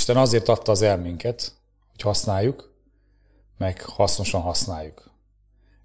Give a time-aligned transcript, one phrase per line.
[0.00, 1.52] Isten azért adta az elménket,
[1.90, 2.74] hogy használjuk,
[3.58, 5.10] meg hasznosan használjuk.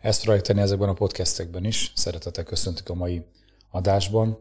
[0.02, 1.92] Ezt rajtani ezekben a podcastekben is.
[1.96, 3.26] Szeretettel köszöntük a mai
[3.72, 4.40] adásban.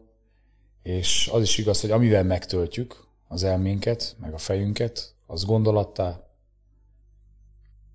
[0.83, 6.19] És az is igaz, hogy amivel megtöltjük az elménket, meg a fejünket, az gondolattá,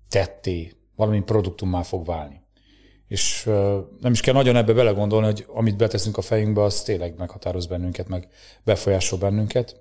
[0.09, 2.41] tetté, valami produktummá fog válni.
[3.07, 3.43] És
[3.99, 8.07] nem is kell nagyon ebbe belegondolni, hogy amit beteszünk a fejünkbe, az tényleg meghatároz bennünket,
[8.07, 8.27] meg
[8.63, 9.80] befolyásol bennünket.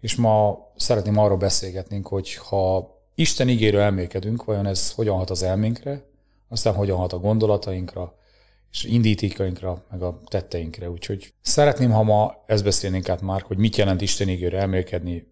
[0.00, 5.42] És ma szeretném arról beszélgetni, hogy ha Isten ígérő elmékedünk, vajon ez hogyan hat az
[5.42, 6.04] elménkre,
[6.48, 8.14] aztán hogyan hat a gondolatainkra,
[8.72, 10.90] és indítékainkra, meg a tetteinkre.
[10.90, 15.26] Úgyhogy szeretném, ha ma ezt beszélnénk át már, hogy mit jelent Isten ígérő elmélkedni,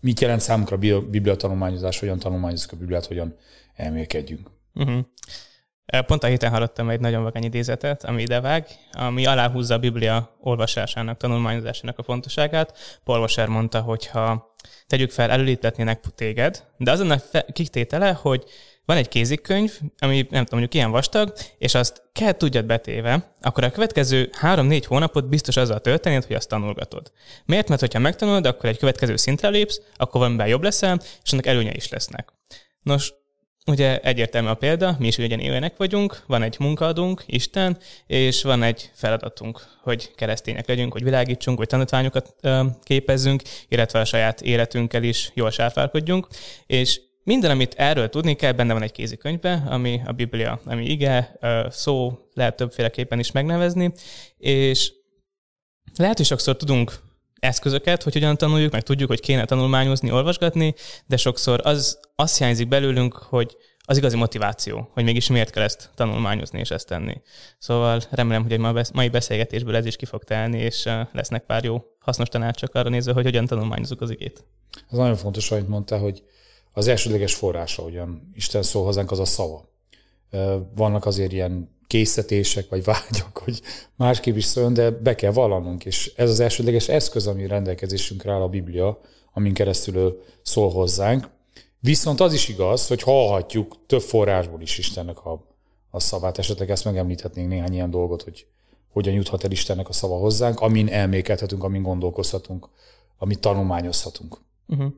[0.00, 3.36] mit jelent számunkra a Biblia tanulmányozás, hogyan tanulmányozzuk a Bibliát, hogyan
[3.74, 4.50] elmélkedjünk.
[4.74, 5.04] Uh-huh.
[6.06, 11.16] Pont a héten hallottam egy nagyon vagány idézetet, ami idevág, ami aláhúzza a Biblia olvasásának,
[11.16, 13.00] tanulmányozásának a fontosságát.
[13.04, 14.54] Paul mondta, hogy ha
[14.86, 17.20] tegyük fel, előlítetnének téged, de azon a
[17.52, 18.44] kitétele, hogy
[18.84, 23.64] van egy kézikönyv, ami nem tudom, mondjuk ilyen vastag, és azt kell tudjad betéve, akkor
[23.64, 27.12] a következő három-négy hónapot biztos azzal töltenéd, hogy azt tanulgatod.
[27.44, 27.68] Miért?
[27.68, 31.72] Mert hogyha megtanulod, akkor egy következő szintre lépsz, akkor valamiben jobb leszel, és annak előnye
[31.74, 32.32] is lesznek.
[32.82, 33.12] Nos,
[33.68, 38.62] Ugye egyértelmű a példa, mi is ugyan élőnek vagyunk, van egy munkaadunk, Isten, és van
[38.62, 45.02] egy feladatunk, hogy keresztények legyünk, hogy világítsunk, hogy tanítványokat ö, képezzünk, illetve a saját életünkkel
[45.02, 46.26] is jól sárfálkodjunk,
[46.66, 51.38] és minden, amit erről tudni kell, benne van egy kézikönyvbe, ami a Biblia, ami ige,
[51.70, 53.92] szó lehet többféleképpen is megnevezni,
[54.38, 54.92] és
[55.96, 56.92] lehet, hogy sokszor tudunk
[57.40, 60.74] eszközöket, hogy hogyan tanuljuk, meg tudjuk, hogy kéne tanulmányozni, olvasgatni,
[61.06, 65.90] de sokszor az, az hiányzik belőlünk, hogy az igazi motiváció, hogy mégis miért kell ezt
[65.94, 67.20] tanulmányozni és ezt tenni.
[67.58, 71.82] Szóval remélem, hogy egy mai beszélgetésből ez is ki fog telni, és lesznek pár jó
[71.98, 74.44] hasznos tanácsok arra nézve, hogy hogyan tanulmányozunk az igét.
[74.90, 76.22] Ez nagyon fontos, amit mondta, hogy
[76.72, 79.68] az elsődleges forrása, ugyan Isten szól hozzánk, az a szava.
[80.74, 83.62] Vannak azért ilyen készítések, vagy vágyak, hogy
[83.96, 88.40] másképp is szóljon, de be kell vallanunk, és ez az elsődleges eszköz, ami rendelkezésünkre áll
[88.40, 89.00] a Biblia,
[89.32, 91.28] amin keresztül szól hozzánk.
[91.80, 95.46] Viszont az is igaz, hogy hallhatjuk több forrásból is Istennek a,
[95.90, 96.38] a szavát.
[96.38, 98.46] Esetleg ezt megemlíthetnénk néhány ilyen dolgot, hogy
[98.88, 102.68] hogyan juthat el Istennek a szava hozzánk, amin elmékedhetünk, amin gondolkozhatunk,
[103.18, 104.38] amit tanulmányozhatunk.
[104.66, 104.92] Uh-huh.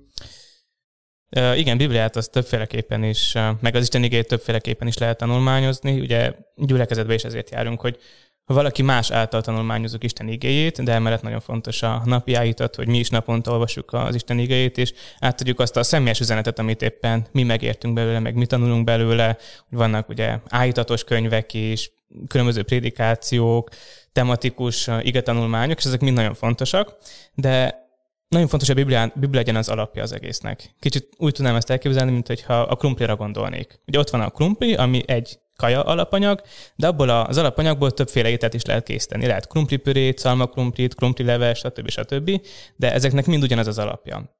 [1.56, 6.00] Igen, Bibliát az többféleképpen is, meg az Isten igét többféleképpen is lehet tanulmányozni.
[6.00, 7.98] Ugye gyülekezetben is ezért járunk, hogy
[8.44, 12.88] ha valaki más által tanulmányozunk Isten igéjét, de emellett nagyon fontos a napi állítat, hogy
[12.88, 17.26] mi is naponta olvassuk az Isten igéjét, és átadjuk azt a személyes üzenetet, amit éppen
[17.32, 19.36] mi megértünk belőle, meg mi tanulunk belőle.
[19.68, 21.92] Vannak ugye állítatos könyvek is,
[22.28, 23.68] különböző prédikációk,
[24.12, 26.96] tematikus igetanulmányok, és ezek mind nagyon fontosak,
[27.34, 27.88] de
[28.30, 30.74] nagyon fontos, hogy a Biblia, Biblia legyen az alapja az egésznek.
[30.80, 33.80] Kicsit úgy tudnám ezt elképzelni, mint hogyha a krumplira gondolnék.
[33.86, 36.42] Ugye ott van a krumpli, ami egy kaja alapanyag,
[36.76, 39.26] de abból az alapanyagból többféle ételt is lehet készíteni.
[39.26, 41.88] Lehet krumplipürét, szalmakrumplit, krumplileves, stb.
[41.88, 42.40] stb.
[42.76, 44.38] De ezeknek mind ugyanaz az alapja.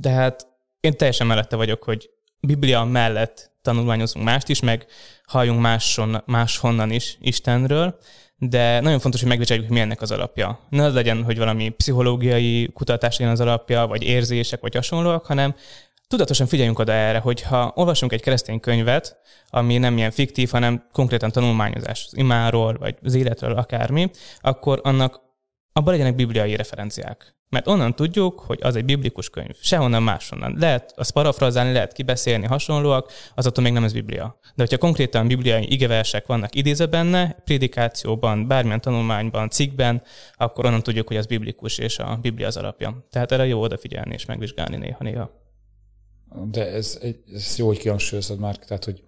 [0.00, 0.46] Tehát
[0.80, 4.86] én teljesen mellette vagyok, hogy Biblia mellett tanulmányozunk mást is, meg
[5.24, 7.98] halljunk máson, máshonnan is Istenről,
[8.42, 10.58] de nagyon fontos, hogy megvizsgáljuk, hogy mi ennek az alapja.
[10.68, 15.54] Ne az legyen, hogy valami pszichológiai kutatás legyen az alapja, vagy érzések, vagy hasonlóak, hanem
[16.08, 19.16] tudatosan figyeljünk oda erre, hogy ha olvasunk egy keresztény könyvet,
[19.50, 25.20] ami nem ilyen fiktív, hanem konkrétan tanulmányozás az imáról, vagy az életről, akármi, akkor annak
[25.72, 27.38] abban legyenek bibliai referenciák.
[27.48, 29.54] Mert onnan tudjuk, hogy az egy biblikus könyv.
[29.60, 30.56] Sehonnan máshonnan.
[30.58, 34.38] Lehet azt parafrazálni, lehet kibeszélni hasonlóak, az attól még nem ez Biblia.
[34.42, 40.02] De hogyha konkrétan bibliai igeversek vannak idézve benne, prédikációban, bármilyen tanulmányban, cikkben,
[40.34, 43.06] akkor onnan tudjuk, hogy az biblikus és a Biblia az alapja.
[43.10, 45.30] Tehát erre jó odafigyelni és megvizsgálni néha-néha.
[46.50, 46.98] De ez,
[47.34, 49.02] ez jó, hogy kihangsúlyozod már, tehát, hogy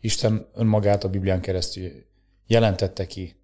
[0.00, 1.90] Isten önmagát a Biblián keresztül
[2.46, 3.41] jelentette ki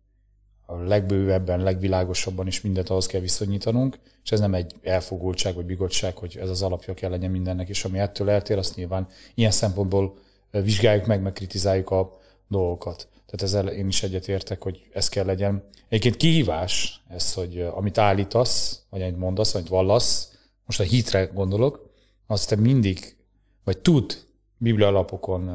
[0.71, 6.17] a legbővebben, legvilágosabban is mindent ahhoz kell viszonyítanunk, és ez nem egy elfogultság vagy bigottság,
[6.17, 10.19] hogy ez az alapja kell legyen mindennek, és ami ettől eltér, azt nyilván ilyen szempontból
[10.51, 12.19] vizsgáljuk meg, meg kritizáljuk a
[12.49, 13.09] dolgokat.
[13.13, 15.65] Tehát ezzel én is egyetértek, hogy ez kell legyen.
[15.89, 21.91] Egyébként kihívás ez, hogy amit állítasz, vagy amit mondasz, vagy vallasz, most a hitre gondolok,
[22.27, 23.17] azt te mindig,
[23.65, 24.27] vagy tud
[24.57, 25.51] biblia alapokon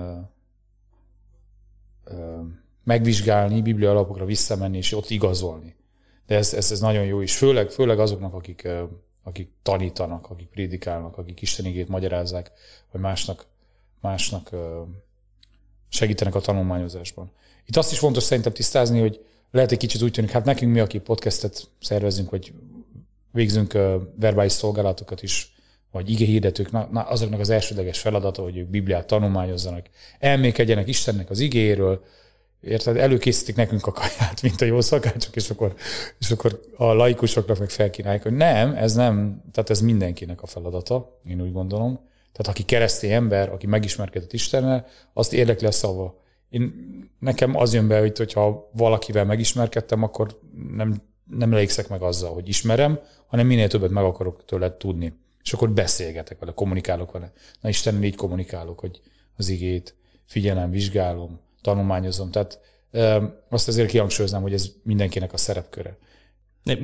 [2.83, 5.75] megvizsgálni, biblia alapokra visszamenni, és ott igazolni.
[6.27, 8.67] De ez, ez, ez nagyon jó is, főleg, főleg azoknak, akik,
[9.23, 12.51] akik tanítanak, akik prédikálnak, akik Istenigét magyarázzák,
[12.91, 13.45] vagy másnak,
[14.01, 14.49] másnak
[15.89, 17.31] segítenek a tanulmányozásban.
[17.65, 20.79] Itt azt is fontos szerintem tisztázni, hogy lehet egy kicsit úgy tűnik, hát nekünk mi,
[20.79, 22.53] aki podcastet szervezünk, vagy
[23.31, 23.73] végzünk
[24.15, 25.53] verbális szolgálatokat is
[25.91, 29.89] vagy igéhirdetők, na, na, azoknak az elsődleges feladata, hogy ők Bibliát tanulmányozzanak,
[30.19, 32.03] elmékedjenek Istennek az igéről,
[32.63, 35.73] érted, előkészítik nekünk a kaját, mint a jó szakácsok, és akkor,
[36.19, 41.19] és akkor a laikusoknak meg felkínálják, hogy nem, ez nem, tehát ez mindenkinek a feladata,
[41.27, 41.99] én úgy gondolom.
[42.31, 46.21] Tehát aki keresztény ember, aki megismerkedett Istennel, azt érdekli a szava.
[46.49, 46.73] Én,
[47.19, 50.39] nekem az jön be, hogy hogyha valakivel megismerkedtem, akkor
[50.75, 55.13] nem, nem elégszek meg azzal, hogy ismerem, hanem minél többet meg akarok tőle tudni.
[55.43, 57.31] És akkor beszélgetek vele, kommunikálok vele.
[57.61, 59.01] Na Isten, így kommunikálok, hogy
[59.35, 59.95] az igét
[60.25, 62.31] figyelem, vizsgálom, tanulmányozom.
[62.31, 62.59] Tehát
[63.49, 65.97] azt azért kihangsúlyoznám, hogy ez mindenkinek a szerepköre.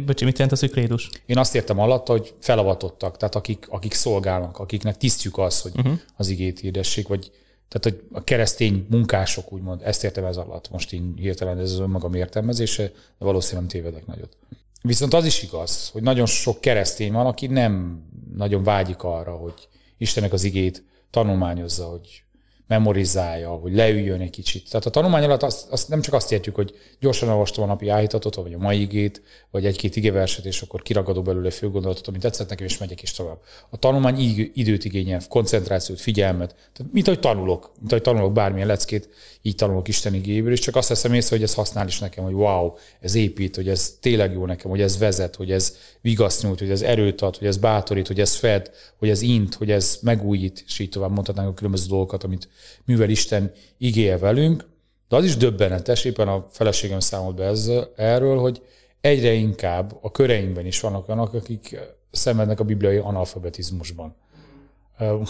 [0.06, 1.10] Bocsi, mit jelent az, hogy krédus?
[1.26, 6.00] Én azt értem alatta, hogy felavatottak, tehát akik, akik szolgálnak, akiknek tisztjük az, hogy uh-huh.
[6.18, 7.31] az igét hirdessék, vagy
[7.68, 10.70] tehát hogy a keresztény munkások, úgymond, ezt értem ez alatt.
[10.70, 14.38] Most én hirtelen ez az önmagam értelmezése, de valószínűleg nem tévedek nagyot.
[14.82, 18.04] Viszont az is igaz, hogy nagyon sok keresztény van, aki nem
[18.36, 19.68] nagyon vágyik arra, hogy
[19.98, 22.24] Istennek az igét tanulmányozza, hogy
[22.69, 24.69] memorizálja, hogy leüljön egy kicsit.
[24.69, 27.89] Tehát a tanulmány alatt azt, azt nem csak azt értjük, hogy gyorsan olvastam a napi
[27.89, 29.21] állítatot, vagy a mai igét,
[29.51, 33.38] vagy egy-két igeverset, és akkor kiragadok belőle főgondolatot, amit tetszett nekem, és megyek is tovább.
[33.69, 34.19] A tanulmány
[34.54, 36.56] időt igényel, koncentrációt, figyelmet.
[36.74, 39.10] Tehát, mint ahogy tanulok, mint ahogy tanulok bármilyen leckét,
[39.42, 42.33] így tanulok Isten igéből, és csak azt veszem észre, hogy ez használ is nekem, hogy
[42.33, 46.60] wow, ez épít, hogy ez tényleg jó nekem, hogy ez vezet, hogy ez vigaszt nyújt,
[46.60, 50.00] hogy ez erőt ad, hogy ez bátorít, hogy ez fed, hogy ez int, hogy ez
[50.01, 52.48] megújít, és így tovább mondhatnánk a különböző dolgokat, amit
[52.86, 54.68] művel Isten igéje velünk.
[55.08, 58.62] De az is döbbenetes, éppen a feleségem számolt be ezzel, erről, hogy
[59.02, 61.80] egyre inkább a köreinkben is vannak olyanok, akik
[62.12, 64.16] szenvednek a bibliai analfabetizmusban.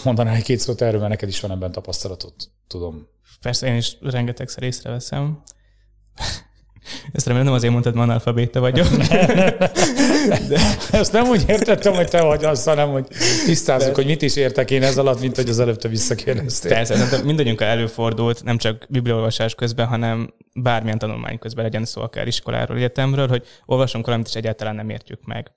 [0.04, 2.34] Mondanál egy két szót erről, mert neked is van ebben tapasztalatot,
[2.66, 3.08] tudom.
[3.40, 5.42] Persze, én is rengetegszer észreveszem.
[7.12, 8.86] Ezt remélem nem azért mondtad, hogy analfabéta vagyok.
[10.48, 10.60] De...
[10.90, 13.06] Ezt nem úgy értettem, hogy te vagy az, hanem hogy
[13.44, 13.94] tisztázzuk, de...
[13.94, 16.72] hogy mit is értek én ez alatt, mint hogy az előtte visszakérdeztél.
[16.72, 22.76] Persze, mindannyiunkkal előfordult, nem csak bibliaolvasás közben, hanem bármilyen tanulmány közben legyen szó akár iskoláról,
[22.76, 25.50] egyetemről, hogy olvasunk valamit, és egyáltalán nem értjük meg.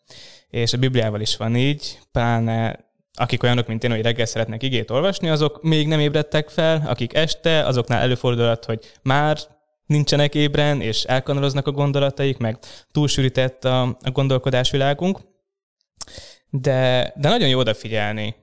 [0.49, 4.91] És a Bibliával is van így, pláne akik olyanok, mint én, hogy reggel szeretnek igét
[4.91, 9.37] olvasni, azok még nem ébredtek fel, akik este, azoknál előfordulhat, hogy már
[9.85, 12.57] nincsenek ébren, és elkanaroznak a gondolataik, meg
[12.91, 15.19] túlsűrített a, a gondolkodásvilágunk.
[16.49, 18.35] De, de nagyon jó odafigyelni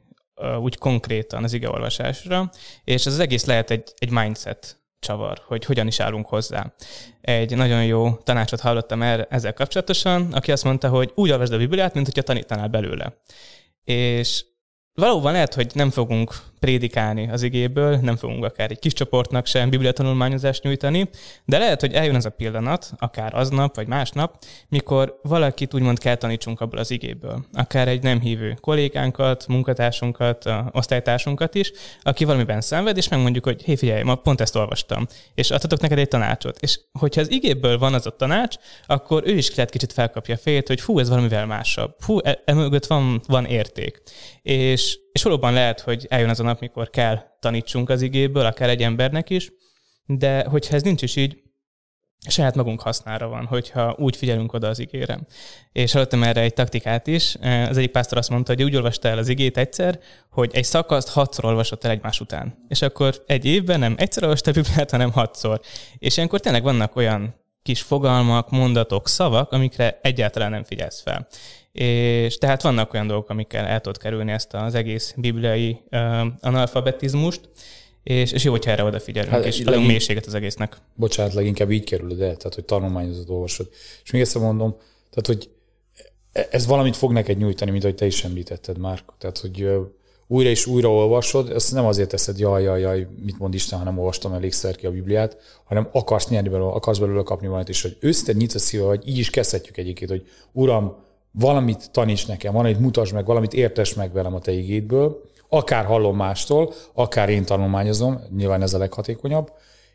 [0.61, 2.51] úgy konkrétan az igeolvasásra,
[2.85, 6.73] és ez az egész lehet egy, egy mindset csavar, hogy hogyan is állunk hozzá.
[7.21, 11.57] Egy nagyon jó tanácsot hallottam erre, ezzel kapcsolatosan, aki azt mondta, hogy úgy olvasd a
[11.57, 13.13] Bibliát, mint hogyha tanítanál belőle.
[13.85, 14.45] És
[14.95, 19.71] valóban lehet, hogy nem fogunk prédikálni az igéből, nem fogunk akár egy kis csoportnak sem
[19.71, 21.09] bibliatanulmányozást nyújtani,
[21.45, 26.15] de lehet, hogy eljön az a pillanat, akár aznap vagy másnap, mikor valakit úgymond kell
[26.15, 27.45] tanítsunk abból az igéből.
[27.53, 31.73] Akár egy nem hívő kollégánkat, munkatársunkat, osztálytársunkat is,
[32.03, 35.99] aki valamiben szenved, és megmondjuk, hogy hé, figyelj, ma pont ezt olvastam, és adhatok neked
[35.99, 36.59] egy tanácsot.
[36.61, 40.69] És hogyha az igéből van az a tanács, akkor ő is lehet kicsit felkapja fejét,
[40.69, 41.95] hogy fú, ez valamivel másabb.
[41.99, 44.03] Fú, emögött e van, van érték.
[44.43, 48.69] És és valóban lehet, hogy eljön az a nap, mikor kell tanítsunk az igéből, akár
[48.69, 49.53] egy embernek is,
[50.07, 51.43] de hogyha ez nincs is így,
[52.29, 55.21] saját magunk hasznára van, hogyha úgy figyelünk oda az igére.
[55.73, 57.37] És hallottam erre egy taktikát is.
[57.69, 60.01] Az egyik pásztor azt mondta, hogy úgy olvasta el az igét egyszer,
[60.31, 62.65] hogy egy szakaszt hatszor olvasott el egymás után.
[62.69, 65.61] És akkor egy évben nem egyszer olvasta a Bibliát, hanem hatszor.
[65.99, 71.27] És ilyenkor tényleg vannak olyan kis fogalmak, mondatok, szavak, amikre egyáltalán nem figyelsz fel.
[71.73, 77.41] És tehát vannak olyan dolgok, amikkel el tudod kerülni ezt az egész bibliai uh, analfabetizmust,
[78.03, 80.77] és, és jó, hogyha erre odafigyelünk, hát, és legink, mélységet az egésznek.
[80.95, 83.69] Bocsánat, leginkább így kerülöd el, tehát hogy tanulmányozod, olvasod.
[84.05, 84.77] És még egyszer mondom,
[85.11, 85.51] tehát hogy
[86.51, 89.03] ez valamit fog neked nyújtani, mint ahogy te is említetted már.
[89.19, 89.69] Tehát, hogy
[90.27, 93.99] újra és újra olvasod, ezt nem azért teszed, jaj, jaj, jaj, mit mond Isten, hanem
[93.99, 97.97] olvastam elégszer ki a Bibliát, hanem akarsz nyerni belőle, akarsz belőle kapni valamit, és hogy
[98.01, 100.97] őszintén nyitsz a szíve, hogy így is kezdhetjük egyébként, hogy Uram,
[101.33, 106.17] valamit taníts nekem, valamit mutasd meg, valamit értes meg velem a te igédből, akár hallom
[106.17, 109.53] mástól, akár én tanulmányozom, nyilván ez a leghatékonyabb,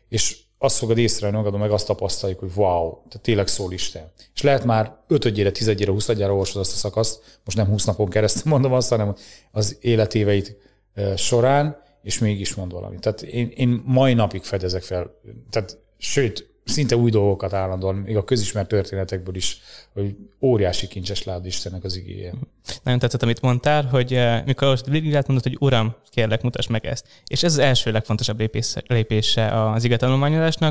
[0.08, 4.12] és azt fogod észrevenni magadon, meg azt tapasztaljuk, hogy wow, tehát tényleg szól Isten.
[4.34, 8.52] És lehet már ötödjére, tizedjére, huszadjára olvasod azt a szakaszt, most nem húsz napon keresztül
[8.52, 9.14] mondom azt, hanem
[9.50, 10.56] az életéveit
[11.16, 13.00] során, és mégis mond valamit.
[13.00, 18.24] Tehát én, én mai napig fedezek fel, tehát sőt, szinte új dolgokat állandóan, még a
[18.24, 19.60] közismert történetekből is,
[19.92, 22.32] hogy óriási kincses lád Istennek az igéje.
[22.82, 26.86] Nagyon tetszett, amit mondtál, hogy eh, mikor a Bibliát mondod, hogy Uram, kérlek, mutasd meg
[26.86, 27.06] ezt.
[27.26, 29.98] És ez az első legfontosabb lépés, lépése az ige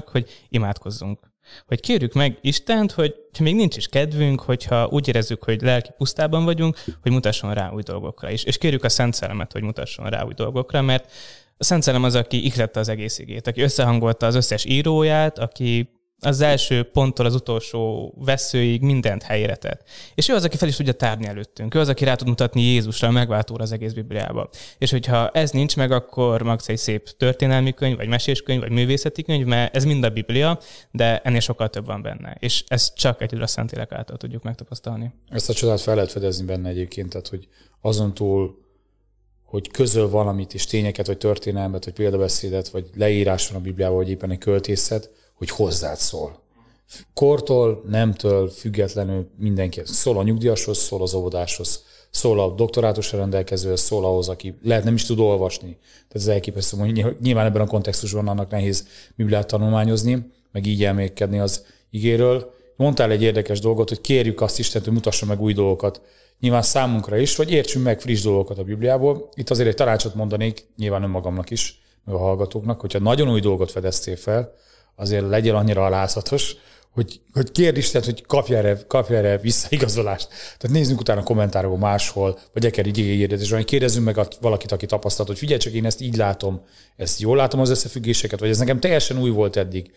[0.05, 1.19] hogy imádkozzunk.
[1.67, 5.89] Hogy kérjük meg Istent, hogy ha még nincs is kedvünk, hogyha úgy érezzük, hogy lelki
[5.97, 8.43] pusztában vagyunk, hogy mutasson rá új dolgokra is.
[8.43, 11.11] És kérjük a Szent Szellemet, hogy mutasson rá új dolgokra, mert
[11.57, 15.89] a Szent Szellem az, aki ihlette az egész igét, aki összehangolta az összes íróját, aki
[16.19, 19.89] az első ponttól az utolsó veszőig mindent helyre tett.
[20.15, 21.75] És ő az, aki fel is tudja tárni előttünk.
[21.75, 24.50] Ő az, aki rá tud mutatni Jézusra, a megváltóra az egész Bibliába.
[24.77, 29.24] És hogyha ez nincs meg, akkor max egy szép történelmi könyv, vagy meséskönyv, vagy művészeti
[29.24, 30.59] könyv, mert ez mind a Biblia,
[30.91, 32.38] de ennél sokkal több van benne.
[32.39, 35.13] És ezt csak egyedül a Szentélek által tudjuk megtapasztalni.
[35.29, 37.47] Ezt a csodát fel lehet fedezni benne egyébként, tehát hogy
[37.81, 38.64] azon túl,
[39.45, 44.09] hogy közöl valamit és tényeket, vagy történelmet, vagy példabeszédet, vagy leírás van a Bibliában, vagy
[44.09, 46.43] éppen egy költészet, hogy hozzád szól.
[47.13, 49.81] Kortól, nemtől, függetlenül mindenki.
[49.83, 54.93] Szól a nyugdíjashoz, szól az óvodáshoz, szól a doktorátusra rendelkezőhez, szól ahhoz, aki lehet nem
[54.93, 55.77] is tud olvasni.
[55.91, 61.39] Tehát ez elképesztő, hogy nyilván ebben a kontextusban annak nehéz Bibliát tanulmányozni, meg így elmékedni
[61.39, 62.53] az igéről.
[62.75, 66.01] Mondtál egy érdekes dolgot, hogy kérjük azt Isten, hogy mutassa meg új dolgokat.
[66.39, 69.29] Nyilván számunkra is, vagy értsünk meg friss dolgokat a Bibliából.
[69.33, 73.71] Itt azért egy tanácsot mondanék, nyilván önmagamnak is, meg a hallgatóknak, hogyha nagyon új dolgot
[73.71, 74.53] fedeztél fel,
[74.95, 76.55] azért legyen annyira alázatos,
[76.95, 80.27] hogy, hogy kérd Isten, hogy kapja erre, kapja erre visszaigazolást.
[80.27, 85.27] Tehát nézzünk utána kommentárokban máshol, vagy akár így és hogy kérdezzünk meg valakit, aki tapasztalt,
[85.27, 86.61] hogy figyelj csak, én ezt így látom,
[86.95, 89.91] ezt jól látom az összefüggéseket, vagy ez nekem teljesen új volt eddig.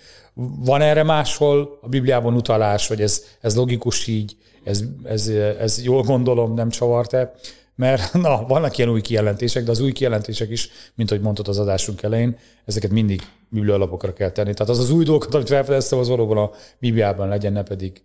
[0.65, 5.27] Van erre máshol a Bibliában utalás, vagy ez, ez logikus így, ez, ez,
[5.59, 7.35] ez jól gondolom, nem csavart-e?
[7.79, 11.59] Mert na, vannak ilyen új kijelentések, de az új kijelentések is, mint ahogy mondtad az
[11.59, 14.53] adásunk elején, ezeket mindig biblialapokra kell tenni.
[14.53, 18.03] Tehát az az új dolgokat, amit felfedeztem, az valóban a Bibliában legyen, ne pedig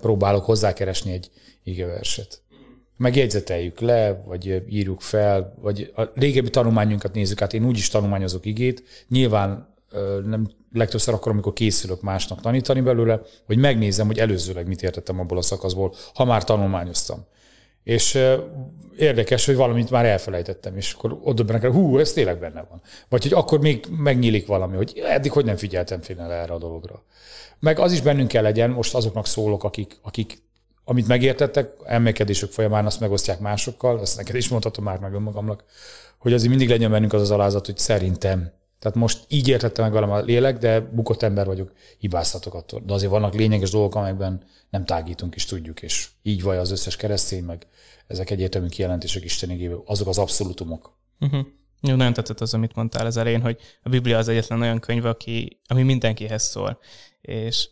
[0.00, 1.30] próbálok hozzákeresni egy
[1.64, 2.42] igeverset.
[2.96, 8.46] Megjegyzeteljük le, vagy írjuk fel, vagy a régebbi tanulmányunkat nézzük hát Én úgy is tanulmányozok
[8.46, 8.82] igét.
[9.08, 9.74] Nyilván
[10.26, 15.38] nem legtöbbször akkor, amikor készülök másnak tanítani belőle, hogy megnézem, hogy előzőleg mit értettem abból
[15.38, 17.26] a szakaszból, ha már tanulmányoztam.
[17.84, 18.18] És
[18.96, 22.82] érdekes, hogy valamit már elfelejtettem, és akkor oda benne hú, ez tényleg benne van.
[23.08, 27.04] Vagy hogy akkor még megnyílik valami, hogy eddig hogy nem figyeltem fél erre a dologra.
[27.58, 30.42] Meg az is bennünk kell legyen, most azoknak szólok, akik, akik
[30.84, 35.64] amit megértettek, emelkedésük folyamán azt megosztják másokkal, azt neked is mondhatom már meg önmagamnak,
[36.18, 38.52] hogy azért mindig legyen bennünk az az alázat, hogy szerintem.
[38.80, 42.82] Tehát most így értettem meg velem a lélek, de bukott ember vagyok, hibázhatok attól.
[42.86, 46.96] De azért vannak lényeges dolgok, amelyekben nem tágítunk is tudjuk, és így vagy az összes
[46.96, 47.66] keresztény, meg
[48.06, 50.98] ezek egyértelmű kijelentések Isten igéből, azok az abszolútumok.
[51.20, 51.46] Uh-huh.
[51.80, 55.04] Jó, nagyon tetszett az, amit mondtál az elején, hogy a Biblia az egyetlen olyan könyv,
[55.04, 56.78] aki, ami mindenkihez szól.
[57.20, 57.68] És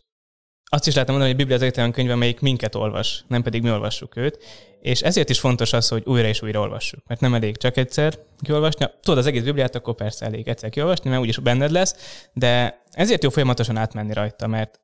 [0.69, 3.61] azt is lehetne mondani, hogy a Biblia az egyetlen könyv, amelyik minket olvas, nem pedig
[3.61, 4.37] mi olvassuk őt.
[4.81, 6.99] És ezért is fontos az, hogy újra és újra olvassuk.
[7.07, 8.85] Mert nem elég csak egyszer kiolvasni.
[9.01, 11.95] Tudod az egész Bibliát, akkor persze elég egyszer kiolvasni, mert úgyis benned lesz.
[12.33, 14.79] De ezért jó folyamatosan átmenni rajta, mert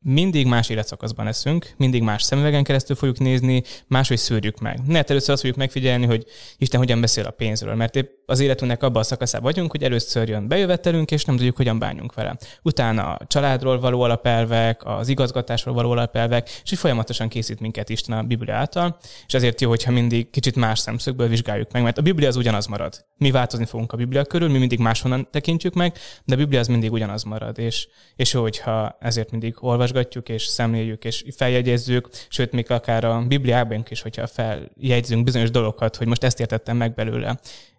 [0.00, 4.80] mindig más életszakaszban leszünk, mindig más szemüvegen keresztül fogjuk nézni, máshogy szűrjük meg.
[4.86, 6.24] Ne először azt fogjuk megfigyelni, hogy
[6.58, 10.28] Isten hogyan beszél a pénzről, mert épp az életünknek abban a szakaszában vagyunk, hogy először
[10.28, 12.36] jön bejövetelünk, és nem tudjuk, hogyan bánjunk vele.
[12.62, 18.18] Utána a családról való alapelvek, az igazgatásról való alapelvek, és így folyamatosan készít minket Isten
[18.18, 22.02] a Biblia által, és ezért jó, hogyha mindig kicsit más szemszögből vizsgáljuk meg, mert a
[22.02, 23.06] Biblia az ugyanaz marad.
[23.16, 26.68] Mi változni fogunk a Biblia körül, mi mindig máshonnan tekintjük meg, de a Biblia az
[26.68, 29.54] mindig ugyanaz marad, és, és jó, hogyha ezért mindig
[29.92, 35.96] olvasgatjuk, és szemléljük, és feljegyezzük, sőt, még akár a Bibliában is, hogyha feljegyzünk bizonyos dolgokat,
[35.96, 37.38] hogy most ezt értettem meg belőle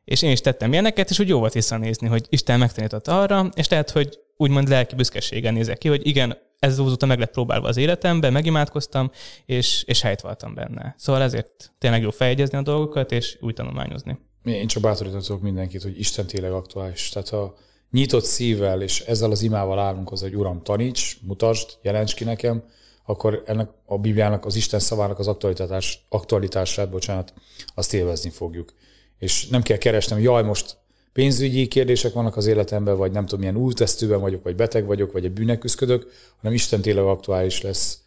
[0.10, 3.68] és én is tettem ilyeneket, és úgy jó volt visszanézni, hogy Isten megtanított arra, és
[3.68, 7.78] lehet, hogy úgymond lelki büszkeséggel nézek ki, hogy igen, ez azóta meg lett próbálva az
[7.78, 9.12] életemben, megimádkoztam,
[9.46, 10.96] és, és helyt voltam benne.
[10.98, 14.20] Szóval ezért tényleg jó fejegyezni a dolgokat, és úgy tanulmányozni.
[14.44, 17.10] Én csak bátorítatok mindenkit, hogy Isten tényleg aktuális.
[17.10, 17.56] Tehát ha
[17.92, 22.64] nyitott szívvel és ezzel az imával állunk az, hogy Uram, taníts, mutasd, jelents ki nekem,
[23.06, 27.34] akkor ennek a Bibliának, az Isten szavának az aktualitás, aktualitását, bocsánat,
[27.76, 28.74] azt élvezni fogjuk
[29.20, 30.78] és nem kell keresnem, jaj, most
[31.14, 35.26] pénzügyi kérdések vannak az életemben, vagy nem tudom, milyen útesztőben vagyok, vagy beteg vagyok, vagy
[35.26, 38.00] egy bűnek küzdök, hanem Isten tényleg aktuális lesz.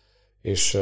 [0.42, 0.78] És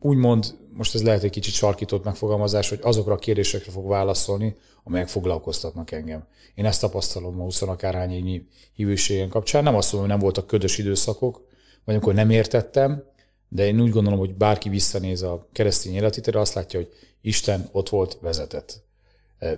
[0.00, 5.08] úgymond, most ez lehet egy kicsit sarkított megfogalmazás, hogy azokra a kérdésekre fog válaszolni, amelyek
[5.08, 6.26] foglalkoztatnak engem.
[6.54, 9.62] Én ezt tapasztalom a 20 akárhányi hívőségen kapcsán.
[9.62, 11.46] Nem azt mondom, hogy nem voltak ködös időszakok,
[11.84, 13.04] vagy amikor nem értettem,
[13.48, 16.88] de én úgy gondolom, hogy bárki visszanéz a keresztény életítére, azt látja, hogy
[17.20, 18.82] Isten ott volt, vezetett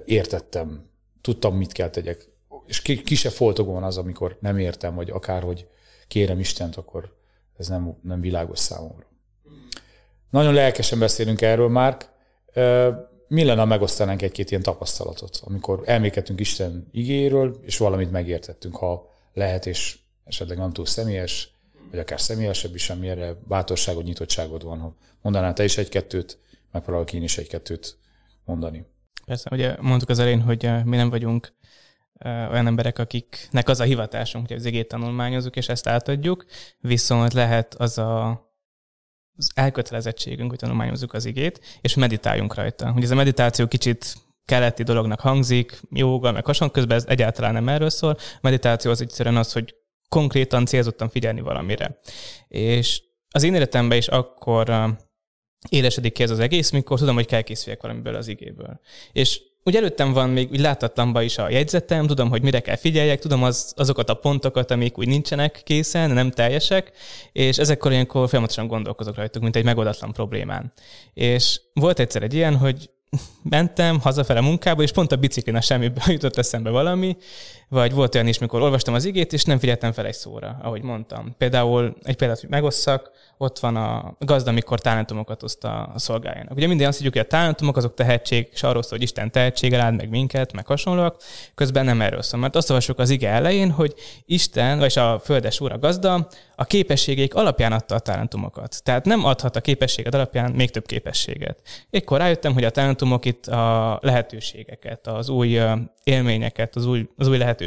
[0.04, 2.28] értettem, tudtam, mit kell tegyek.
[2.66, 5.66] És ki, ki se foltogóan az, amikor nem értem, vagy akárhogy
[6.08, 7.16] kérem Istent, akkor
[7.56, 9.11] ez nem, nem világos számomra.
[10.32, 12.08] Nagyon lelkesen beszélünk erről, Márk.
[13.28, 19.10] Mi lenne, ha megosztanánk egy-két ilyen tapasztalatot, amikor elmékedtünk Isten igéről, és valamit megértettünk, ha
[19.32, 21.54] lehet, és esetleg nem túl személyes,
[21.90, 24.96] vagy akár személyesebb is, amire bátorságod, nyitottságod van.
[25.22, 26.38] mondanál te is egy-kettőt,
[26.70, 27.98] megpróbálok én is egy-kettőt
[28.44, 28.86] mondani.
[29.26, 31.52] Persze, ugye mondtuk az elején, hogy mi nem vagyunk
[32.24, 36.44] olyan emberek, akiknek az a hivatásunk, hogy az igét tanulmányozunk, és ezt átadjuk,
[36.80, 38.50] viszont lehet az a
[39.36, 42.92] az elkötelezettségünk, hogy tanulmányozzuk az igét, és meditáljunk rajta.
[42.96, 47.68] Ugye ez a meditáció kicsit keleti dolognak hangzik, jóga, meg hasonló, közben ez egyáltalán nem
[47.68, 48.16] erről szól.
[48.18, 49.74] A meditáció az egyszerűen az, hogy
[50.08, 52.00] konkrétan, célzottan figyelni valamire.
[52.48, 54.96] És az én életemben is akkor
[55.68, 58.80] élesedik ki ez az egész, mikor tudom, hogy kell készüljek valamiből az igéből.
[59.12, 63.20] És úgy előttem van még úgy látatlanba is a jegyzetem, tudom, hogy mire kell figyeljek,
[63.20, 66.92] tudom az, azokat a pontokat, amik úgy nincsenek készen, nem teljesek,
[67.32, 70.72] és ezekkor ilyenkor folyamatosan gondolkozok rajtuk, mint egy megoldatlan problémán.
[71.14, 72.90] És volt egyszer egy ilyen, hogy
[73.42, 77.16] mentem hazafele munkába, és pont a biciklin a semmiből jutott eszembe valami,
[77.72, 80.82] vagy volt olyan is, mikor olvastam az igét, és nem figyeltem fel egy szóra, ahogy
[80.82, 81.34] mondtam.
[81.38, 86.56] Például egy példát, hogy megosszak, ott van a gazda, amikor talentumokat oszt a szolgájának.
[86.56, 89.76] Ugye minden azt higgyük, hogy a talentumok azok tehetség, és arról szól, hogy Isten tehetsége
[89.76, 91.22] rád, meg minket, meg hasonlóak,
[91.54, 92.40] közben nem erről szól.
[92.40, 93.94] Mert azt olvassuk az ige elején, hogy
[94.26, 98.82] Isten, vagy a földes úr a gazda, a képességeik alapján adta a talentumokat.
[98.82, 101.60] Tehát nem adhat a képességed alapján még több képességet.
[101.90, 105.60] Ekkor rájöttem, hogy a talentumok itt a lehetőségeket, az új
[106.04, 107.60] élményeket, az új, az új lehetőségeket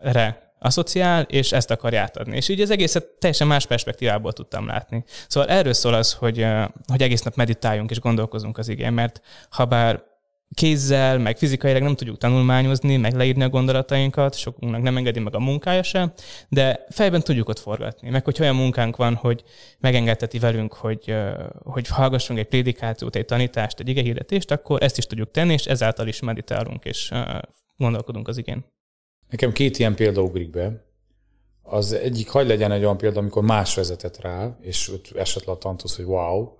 [0.00, 2.36] re asszociál, és ezt akarja átadni.
[2.36, 5.04] És így az egészet teljesen más perspektívából tudtam látni.
[5.28, 6.46] Szóval erről szól az, hogy,
[6.86, 10.02] hogy egész nap meditáljunk és gondolkozunk az igén, mert ha bár
[10.54, 15.38] kézzel, meg fizikailag nem tudjuk tanulmányozni, meg leírni a gondolatainkat, sokunknak nem engedi meg a
[15.38, 16.12] munkája se,
[16.48, 18.10] de fejben tudjuk ott forgatni.
[18.10, 19.42] Meg hogy olyan munkánk van, hogy
[19.78, 21.14] megengedheti velünk, hogy,
[21.62, 26.08] hogy hallgassunk egy prédikációt, egy tanítást, egy igehirdetést, akkor ezt is tudjuk tenni, és ezáltal
[26.08, 27.10] is meditálunk, és
[27.76, 28.64] gondolkodunk az igén.
[29.30, 30.84] Nekem két ilyen példa ugrik be.
[31.62, 35.96] Az egyik, hagy legyen egy olyan példa, amikor más vezetett rá, és esett a tantusz,
[35.96, 36.52] hogy wow.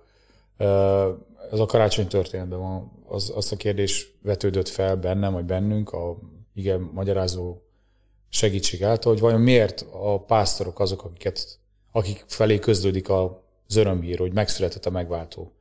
[1.51, 2.91] Ez a karácsony történetben van.
[3.07, 6.17] Az, azt a kérdés vetődött fel bennem, vagy bennünk, a
[6.53, 7.61] igen, magyarázó
[8.29, 11.59] segítség által, hogy vajon miért a pásztorok azok, akiket,
[11.91, 13.43] akik felé közlődik a
[13.75, 15.53] örömhír, hogy megszületett a megváltó.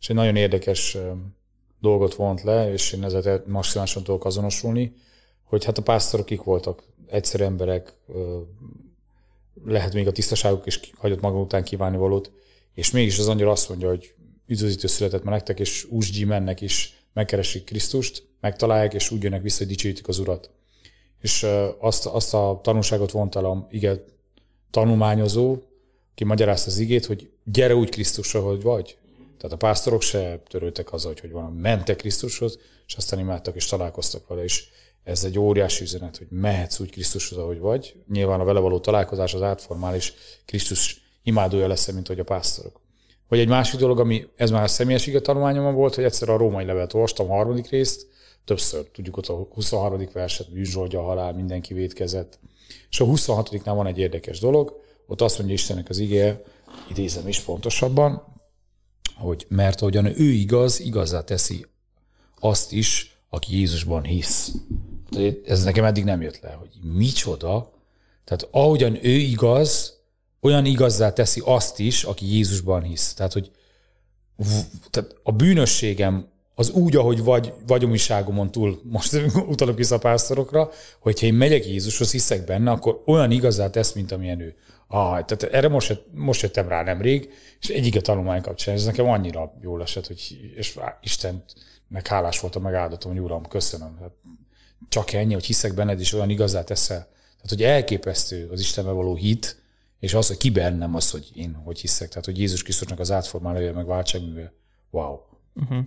[0.00, 0.96] És egy nagyon érdekes
[1.84, 4.94] dolgot vont le, és én ezzel maximálisan tudok azonosulni,
[5.44, 7.94] hogy hát a pásztorok kik voltak, egyszerű emberek,
[9.64, 12.32] lehet még a tisztaságuk is hagyott maga után kívánni valót,
[12.74, 14.14] és mégis az angyal azt mondja, hogy
[14.46, 19.66] üdvözítő született nektek, és úsgyi mennek is, megkeresik Krisztust, megtalálják, és úgy jönnek vissza, hogy
[19.66, 20.50] dicsőítik az Urat.
[21.20, 21.46] És
[21.78, 24.04] azt, azt a tanulságot vont el a ige
[24.70, 25.58] tanulmányozó,
[26.14, 28.96] ki magyarázta az igét, hogy gyere úgy Krisztusra, hogy vagy.
[29.44, 33.66] Tehát a pásztorok se törődtek azzal, hogy, hogy van, mentek Krisztushoz, és aztán imádtak és
[33.66, 34.64] találkoztak vele, és
[35.02, 37.96] ez egy óriási üzenet, hogy mehetsz úgy Krisztushoz, ahogy vagy.
[38.08, 40.12] Nyilván a vele való találkozás az átformál, és
[40.44, 42.80] Krisztus imádója lesz, mint hogy a pásztorok.
[43.28, 46.64] Vagy egy másik dolog, ami ez már a személyes tanulmányom volt, hogy egyszer a római
[46.64, 48.06] levelet olvastam, a harmadik részt,
[48.44, 50.08] többször, tudjuk ott a 23.
[50.12, 52.38] verset, bűzsolgya, halál, mindenki védkezett.
[52.90, 56.42] És a 26-nál van egy érdekes dolog, ott azt mondja Istennek az igéje,
[56.90, 58.33] idézem is pontosabban,
[59.16, 61.66] hogy mert ahogyan ő igaz, igazá teszi
[62.40, 64.52] azt is, aki Jézusban hisz.
[65.46, 67.72] Ez nekem eddig nem jött le, hogy micsoda.
[68.24, 69.98] Tehát ahogyan ő igaz,
[70.40, 73.14] olyan igazzá teszi azt is, aki Jézusban hisz.
[73.14, 73.50] Tehát, hogy
[74.90, 79.20] tehát a bűnösségem az úgy, ahogy vagy, vagyomiságomon túl, most
[79.52, 84.12] utalok vissza a pásztorokra, hogyha én megyek Jézushoz, hiszek benne, akkor olyan igazá tesz, mint
[84.12, 84.54] amilyen ő.
[84.94, 89.08] Ah, tehát erre most, most jöttem rá nemrég, és egyik a tanulmány kapcsán, ez nekem
[89.08, 93.98] annyira jól esett, hogy és Istennek hálás voltam, megáldatom, hogy Uram, köszönöm.
[94.00, 94.12] Hát
[94.88, 97.08] csak ennyi, hogy hiszek benned, és olyan igazá teszel.
[97.08, 99.62] Tehát, hogy elképesztő az Istenbe való hit,
[100.00, 102.08] és az, hogy ki bennem az, hogy én hogy hiszek.
[102.08, 104.52] Tehát, hogy Jézus Krisztusnak az átformálója, meg váltságműve.
[104.90, 105.18] Wow.
[105.54, 105.84] Uh-huh.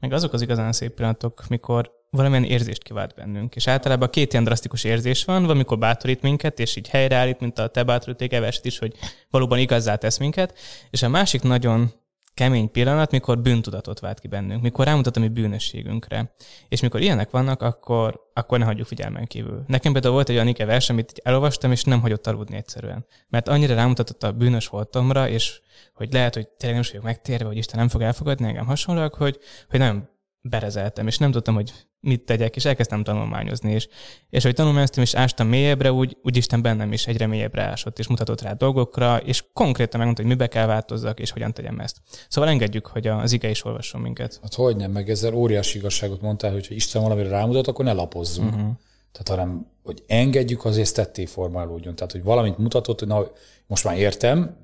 [0.00, 3.56] Meg azok az igazán szép pillanatok, mikor valamilyen érzést kivált bennünk.
[3.56, 7.58] És általában két ilyen drasztikus érzés van, van, amikor bátorít minket, és így helyreállít, mint
[7.58, 8.94] a te bátoríték is, hogy
[9.30, 10.58] valóban igazzá tesz minket.
[10.90, 11.92] És a másik nagyon
[12.36, 16.34] kemény pillanat, mikor bűntudatot vált ki bennünk, mikor rámutat a mi bűnösségünkre.
[16.68, 19.64] És mikor ilyenek vannak, akkor, akkor ne hagyjuk figyelmen kívül.
[19.66, 23.06] Nekem például volt egy olyan ike vers, amit elolvastam, és nem hagyott aludni egyszerűen.
[23.28, 25.60] Mert annyira rámutatott a bűnös voltomra, és
[25.94, 29.38] hogy lehet, hogy tényleg nem vagyok megtérve, hogy Isten nem fog elfogadni engem hasonlóak, hogy,
[29.68, 30.08] hogy nagyon
[30.40, 31.72] berezeltem, és nem tudtam, hogy
[32.06, 33.88] mit tegyek, és elkezdtem tanulmányozni, és,
[34.30, 38.06] és hogy tanulmányoztam, és ástam mélyebbre, úgy, úgy Isten bennem is egyre mélyebbre ásott, és
[38.06, 41.96] mutatott rá dolgokra, és konkrétan megmondta, hogy mibe kell változzak, és hogyan tegyem ezt.
[42.28, 44.38] Szóval engedjük, hogy az ige is olvasson minket.
[44.42, 47.92] Hát hogy nem, meg ezzel óriási igazságot mondtál, hogy ha Isten valamire rámutat, akkor ne
[47.92, 48.54] lapozzunk.
[48.54, 48.70] Uh-huh.
[49.12, 51.94] Tehát hanem, hogy engedjük, azért tetté formálódjon.
[51.94, 53.26] Tehát, hogy valamit mutatott, hogy na,
[53.66, 54.56] most már értem,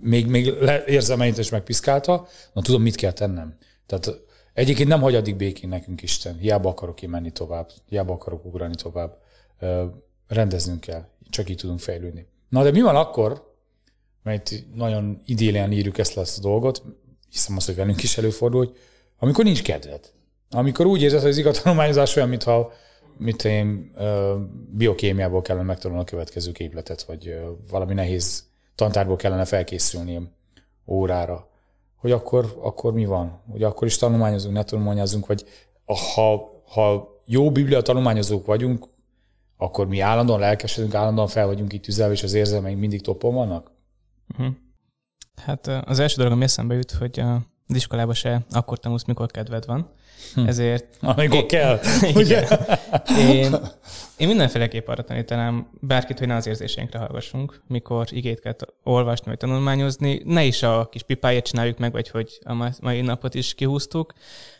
[0.00, 0.54] még, még
[0.86, 3.56] érzem és megpiszkálta, na tudom, mit kell tennem.
[3.86, 4.20] Tehát
[4.60, 6.38] egyébként nem hagy addig békén nekünk Isten.
[6.38, 9.18] Hiába akarok én menni tovább, hiába akarok ugrani tovább.
[10.26, 12.26] Rendeznünk kell, csak így tudunk fejlődni.
[12.48, 13.54] Na de mi van akkor,
[14.22, 16.82] mert nagyon idélián írjuk ezt le ezt a dolgot,
[17.30, 18.76] hiszem azt, hogy velünk is előfordul, hogy
[19.18, 20.12] amikor nincs kedved.
[20.50, 22.72] Amikor úgy érzed, hogy az igatanulmányozás olyan, mintha
[23.16, 23.92] mint én
[24.70, 27.38] biokémiából kellene megtanulni a következő képletet, vagy
[27.70, 28.44] valami nehéz
[28.74, 30.30] tantárból kellene felkészülni
[30.86, 31.49] órára,
[32.00, 33.40] hogy akkor, akkor mi van?
[33.50, 35.44] Hogy akkor is tanulmányozunk, ne tanulmányozunk, vagy
[36.14, 38.86] ha, ha jó biblia tanulmányozók vagyunk,
[39.56, 43.70] akkor mi állandóan lelkesedünk, állandóan fel vagyunk itt tüzelve, és az érzelmeink mindig topon vannak?
[44.32, 44.54] Uh-huh.
[45.44, 47.22] Hát az első dolog, ami eszembe jut, hogy
[47.70, 49.90] az iskolában se akkor tanulsz, mikor kedved van.
[50.34, 50.46] Hm.
[50.46, 50.96] Ezért...
[51.00, 51.78] Amikor én, kell,
[52.14, 52.46] ugye?
[53.18, 53.54] Én,
[54.16, 58.54] én mindenféleképp arra tanítanám bárkit, hogy ne az érzéseinkre hallgassunk, mikor igét kell
[58.84, 60.22] olvasni vagy tanulmányozni.
[60.24, 64.12] Ne is a kis pipáját csináljuk meg, vagy hogy a mai napot is kihúztuk,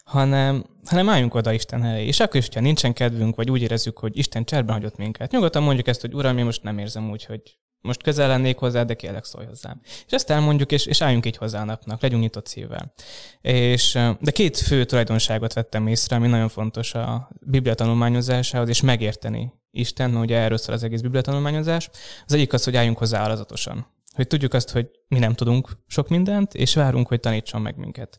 [0.04, 2.06] hanem, hanem álljunk oda Isten elé.
[2.06, 5.30] És akkor is, hogyha nincsen kedvünk, vagy úgy érezzük, hogy Isten cserben hagyott minket.
[5.32, 7.40] Nyugodtan mondjuk ezt, hogy Uram, én most nem érzem úgy, hogy
[7.82, 9.80] most közel lennék hozzá, de kérlek szólj hozzám.
[9.84, 12.92] És ezt elmondjuk, és, és álljunk így hozzá a napnak, legyünk nyitott szívvel.
[13.40, 19.52] És, de két fő tulajdonságot vettem észre, ami nagyon fontos a Biblia tanulmányozásához, és megérteni
[19.70, 21.90] Isten, mert ugye erről szól az egész Biblia tanulmányozás.
[22.26, 23.86] Az egyik az, hogy álljunk hozzá alazatosan.
[24.14, 28.18] Hogy tudjuk azt, hogy mi nem tudunk sok mindent, és várunk, hogy tanítson meg minket.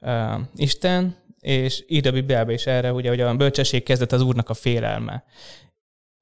[0.00, 4.48] Uh, Isten, és ír a Bibliába is erre, ugye, hogy a bölcsesség kezdet az Úrnak
[4.48, 5.24] a félelme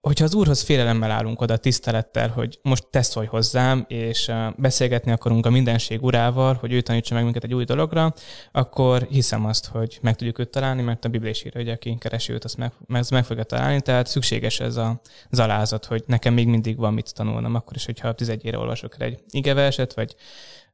[0.07, 5.47] hogyha az Úrhoz félelemmel állunk oda tisztelettel, hogy most te szólj hozzám, és beszélgetni akarunk
[5.47, 8.15] a mindenség urával, hogy ő tanítsa meg minket egy új dologra,
[8.53, 12.33] akkor hiszem azt, hogy meg tudjuk őt találni, mert a Biblés írja, hogy aki keresi
[12.33, 16.47] őt, azt meg, azt meg fogja találni, tehát szükséges ez a zalázat, hogy nekem még
[16.47, 20.15] mindig van mit tanulnom, akkor is, hogyha 11 olvasok egy igeverset, vagy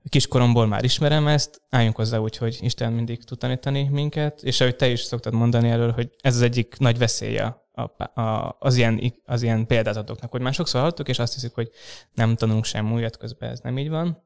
[0.08, 4.76] kiskoromból már ismerem ezt, álljunk hozzá úgy, hogy Isten mindig tud tanítani minket, és ahogy
[4.76, 7.61] te is szoktad mondani erről, hogy ez az egyik nagy veszélye
[8.14, 11.70] a, az, ilyen, az ilyen példázatoknak, hogy már sokszor hallottuk, és azt hiszik, hogy
[12.14, 14.22] nem tanulunk sem újat, közben ez nem így van.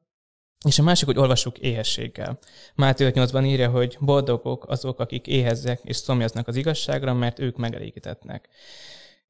[0.64, 2.38] És a másik, hogy olvassuk éhességgel.
[2.74, 8.48] Máté 5.8-ban írja, hogy boldogok azok, akik éhezzek és szomjaznak az igazságra, mert ők megelégítetnek.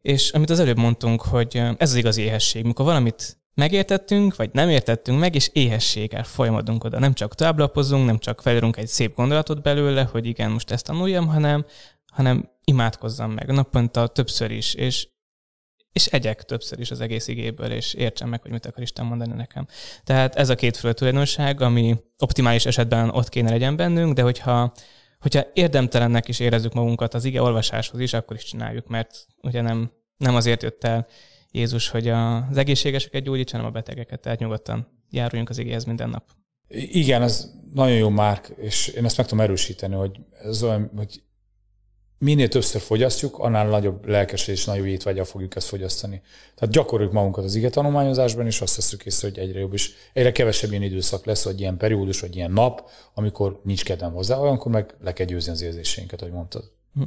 [0.01, 4.69] És amit az előbb mondtunk, hogy ez az igazi éhesség, mikor valamit megértettünk, vagy nem
[4.69, 6.99] értettünk meg, és éhességgel folyamodunk oda.
[6.99, 11.27] Nem csak táblapozunk, nem csak felírunk egy szép gondolatot belőle, hogy igen, most ezt tanuljam,
[11.27, 11.65] hanem,
[12.13, 15.09] hanem imádkozzam meg naponta többször is, és,
[15.93, 19.33] és egyek többször is az egész igéből, és értsem meg, hogy mit akar Isten mondani
[19.33, 19.67] nekem.
[20.05, 24.73] Tehát ez a két fő tulajdonság, ami optimális esetben ott kéne legyen bennünk, de hogyha,
[25.19, 29.93] hogyha érdemtelennek is érezzük magunkat az ige olvasáshoz is, akkor is csináljuk, mert ugye nem,
[30.17, 31.07] nem azért jött el
[31.51, 36.25] Jézus, hogy az egészségeseket gyógyítsa, hanem a betegeket, tehát nyugodtan járuljunk az igéhez minden nap.
[36.69, 41.23] Igen, ez nagyon jó márk, és én ezt meg tudom erősíteni, hogy ez olyan, hogy
[42.19, 46.23] minél többször fogyasztjuk, annál nagyobb lelkesedés, nagyobb étvágyal fogjuk ezt fogyasztani.
[46.55, 50.33] Tehát gyakoroljuk magunkat az ige tanulmányozásban, és azt tesszük észre, hogy egyre jobb, és egyre
[50.33, 54.73] kevesebb ilyen időszak lesz, vagy ilyen periódus, vagy ilyen nap, amikor nincs kedvem hozzá, olyankor
[54.73, 56.73] meg le kell győzni az érzéseinket, ahogy mondtad.
[56.95, 57.03] Hm.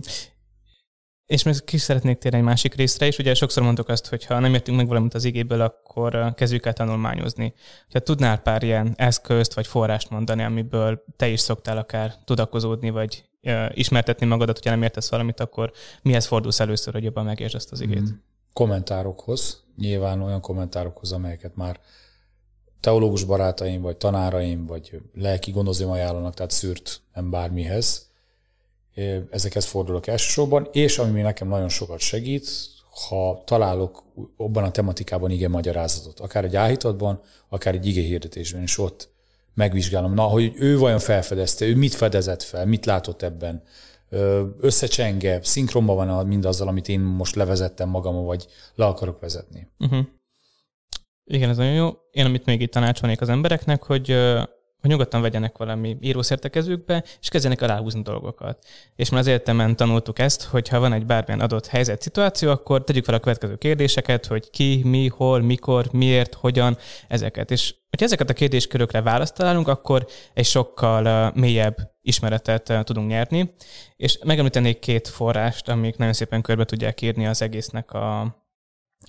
[1.26, 3.18] És még ki szeretnék térni egy másik részre is.
[3.18, 6.74] Ugye sokszor mondtuk azt, hogy ha nem értünk meg valamit az igéből, akkor kezdjük el
[6.74, 7.54] tanulmányozni.
[7.92, 13.29] Ha tudnál pár ilyen eszközt vagy forrást mondani, amiből te is szoktál akár tudakozódni, vagy
[13.74, 15.72] ismertetni magadat, hogyha nem értesz valamit, akkor
[16.02, 18.02] mihez fordulsz először, hogy jobban megértsd azt az igét?
[18.02, 18.14] Mm.
[18.54, 21.80] Kommentárokhoz, nyilván olyan kommentárokhoz, amelyeket már
[22.80, 28.10] teológus barátaim, vagy tanáraim, vagy lelki gondozóim ajánlanak, tehát szűrt nem bármihez.
[29.30, 32.48] Ezekhez fordulok elsősorban, és ami nekem nagyon sokat segít,
[33.08, 34.04] ha találok
[34.38, 39.10] abban a tematikában igen magyarázatot, akár egy áhítatban, akár egy ige hirdetésben, és ott
[39.60, 43.64] megvizsgálom, na, hogy ő vajon felfedezte, ő mit fedezett fel, mit látott ebben,
[44.60, 49.68] összecsenge, szinkronban van mindazzal, amit én most levezettem magam, vagy le akarok vezetni.
[49.80, 50.06] Uh-huh.
[51.26, 51.90] Igen, ez nagyon jó.
[52.12, 54.18] Én, amit még itt tanácsolnék az embereknek, hogy
[54.82, 58.66] hogy nyugodtan vegyenek valami írószertekezőkbe, és kezdjenek aláhúzni dolgokat.
[58.96, 62.84] És már az egyetemen tanultuk ezt, hogy ha van egy bármilyen adott helyzet, szituáció, akkor
[62.84, 67.52] tegyük fel a következő kérdéseket, hogy ki, mi, hol, mikor, miért, hogyan, ezeket.
[67.52, 73.54] És hogyha ezeket a kérdéskörökre választ találunk, akkor egy sokkal mélyebb ismeretet tudunk nyerni.
[73.96, 78.39] És megemlítenék két forrást, amik nagyon szépen körbe tudják írni az egésznek a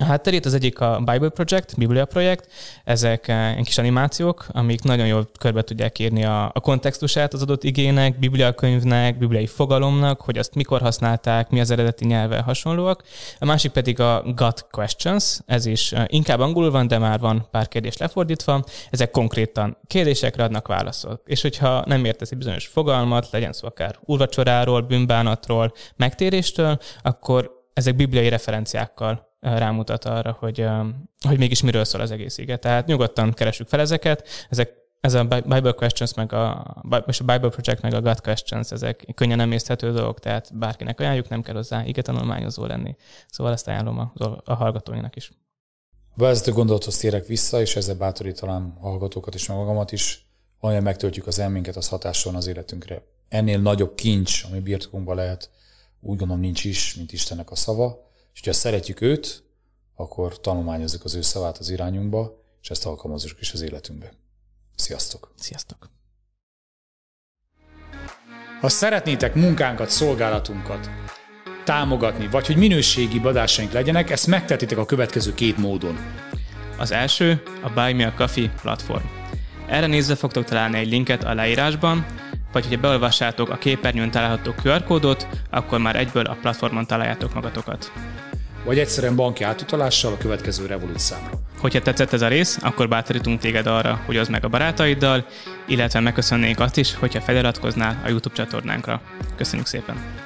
[0.00, 2.48] A hátterét az egyik a Bible Project, Biblia projekt,
[2.84, 7.64] ezek eh, kis animációk, amik nagyon jól körbe tudják írni a, a kontextusát az adott
[7.64, 13.02] igének, bibliakönyvnek, bibliai fogalomnak, hogy azt mikor használták, mi az eredeti nyelve hasonlóak.
[13.38, 17.46] A másik pedig a God Questions, ez is eh, inkább angolul van, de már van
[17.50, 18.64] pár kérdés lefordítva.
[18.90, 21.22] Ezek konkrétan kérdésekre adnak válaszok.
[21.24, 27.96] És hogyha nem értesz egy bizonyos fogalmat, legyen szó akár úrvacsoráról, bűnbánatról, megtéréstől, akkor ezek
[27.96, 30.66] bibliai referenciákkal rámutat arra, hogy,
[31.26, 32.56] hogy mégis miről szól az egész ige.
[32.56, 37.48] Tehát nyugodtan keresünk fel ezeket, ezek ez a Bible Questions, meg a, és a Bible
[37.48, 41.84] Project, meg a God Questions, ezek könnyen emészthető dolgok, tehát bárkinek ajánljuk, nem kell hozzá
[41.84, 42.96] ige tanulmányozó lenni.
[43.28, 44.12] Szóval ezt ajánlom a,
[44.44, 45.32] a hallgatóinak is.
[46.16, 50.24] A vezető gondolathoz térek vissza, és ezzel bátorítanám a hallgatókat és magamat is,
[50.60, 53.02] olyan megtöltjük az elménket, az hatáson az életünkre.
[53.28, 55.50] Ennél nagyobb kincs, ami birtokunkban lehet,
[56.00, 59.44] úgy gondolom nincs is, mint Istennek a szava, és ha szeretjük őt,
[59.94, 64.12] akkor tanulmányozzuk az ő szavát az irányunkba, és ezt alkalmazzuk is az életünkbe.
[64.76, 65.32] Sziasztok!
[65.36, 65.90] Sziasztok!
[68.60, 70.90] Ha szeretnétek munkánkat, szolgálatunkat
[71.64, 75.96] támogatni, vagy hogy minőségi adásaink legyenek, ezt megtetitek a következő két módon.
[76.78, 79.04] Az első a Buy Me a Coffee platform.
[79.68, 82.06] Erre nézve fogtok találni egy linket a leírásban,
[82.52, 87.92] vagy hogyha beolvassátok a képernyőn található QR kódot, akkor már egyből a platformon találjátok magatokat.
[88.64, 91.30] Vagy egyszerűen banki átutalással a következő Revolut számra.
[91.58, 95.26] Hogyha tetszett ez a rész, akkor bátorítunk téged arra, hogy oszd meg a barátaiddal,
[95.66, 99.00] illetve megköszönnénk azt is, hogyha feliratkoznál a YouTube csatornánkra.
[99.36, 100.19] Köszönjük szépen!